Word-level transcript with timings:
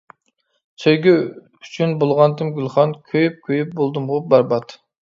سۆيگۈ 0.83 1.13
ئۈچۈن 1.65 1.93
بولغانتىم 2.01 2.53
گۈلخان، 2.59 2.99
كۆيۈپ 3.13 3.41
كۆيۈپ 3.49 3.79
بولدۇمغۇ 3.83 4.23
بەربات. 4.35 4.81